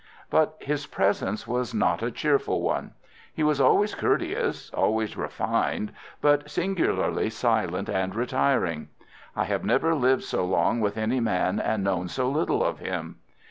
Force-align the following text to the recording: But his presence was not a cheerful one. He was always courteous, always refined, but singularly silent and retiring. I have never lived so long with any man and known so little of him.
But 0.31 0.57
his 0.59 0.87
presence 0.87 1.45
was 1.47 1.75
not 1.75 2.01
a 2.01 2.09
cheerful 2.09 2.63
one. 2.63 2.93
He 3.35 3.43
was 3.43 3.61
always 3.61 3.93
courteous, 3.93 4.71
always 4.71 5.15
refined, 5.15 5.93
but 6.21 6.49
singularly 6.49 7.29
silent 7.29 7.87
and 7.87 8.15
retiring. 8.15 8.87
I 9.35 9.43
have 9.43 9.63
never 9.63 9.93
lived 9.93 10.23
so 10.23 10.43
long 10.43 10.79
with 10.79 10.97
any 10.97 11.19
man 11.19 11.59
and 11.59 11.83
known 11.83 12.07
so 12.07 12.27
little 12.31 12.63
of 12.63 12.79
him. 12.79 13.17